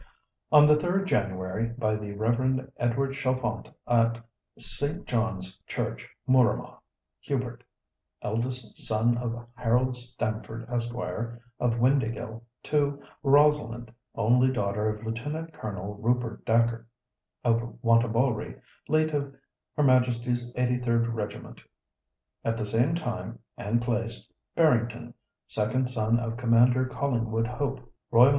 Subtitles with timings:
[0.51, 2.67] "On the 3rd January, by the Rev.
[2.77, 4.19] Edward Chalfont, at
[4.57, 5.05] St.
[5.05, 6.79] John's Church, Mooramah,
[7.19, 7.63] Hubert,
[8.23, 15.93] eldest son of Harold Stamford, Esq., of Windāhgil, to Rosalind, only daughter of Lieutenant Colonel
[15.93, 16.87] Rupert Dacre,
[17.43, 18.59] of Wantabalree,
[18.89, 19.35] late of
[19.77, 19.85] H.M.
[19.85, 21.61] 83rd Regiment.
[22.43, 24.25] At the same time and place,
[24.55, 25.13] Barrington,
[25.47, 28.29] second son of Commander Collingwood Hope, R.N.